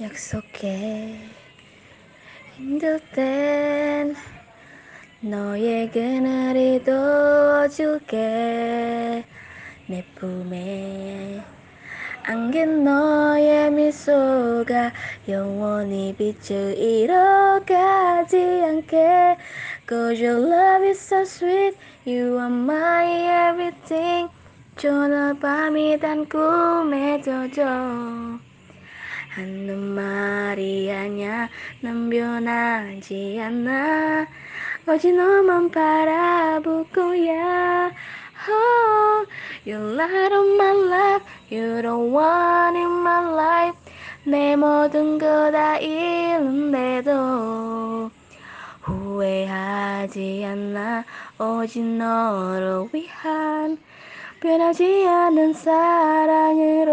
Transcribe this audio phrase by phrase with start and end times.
[0.00, 1.18] 약속해.
[2.56, 4.14] 힘들 땐
[5.20, 8.16] 너의 그늘이 도와줄게.
[9.86, 11.42] 내 품에
[12.24, 14.92] 안긴 너의 미소가
[15.28, 19.38] 영원히 빛을 잃어가지 않게.
[19.88, 24.28] Cause your love is so sweet You are my everything
[24.76, 28.38] 저녁 밤이 단 꿈에 젖어
[29.36, 31.50] 하는 말이 아냐
[31.82, 34.26] 난 변하지 않아.
[34.88, 37.90] 오직 너만 바라볼 거야
[38.48, 39.26] oh,
[39.66, 41.22] You're light of my life.
[41.50, 43.76] You're the one in my life.
[44.24, 47.12] 내 모든 거 다 잃은데도
[48.80, 51.04] 후회하지 않아.
[51.38, 53.76] 오직 너를 위한
[54.40, 56.85] 변하지 않는 사랑으로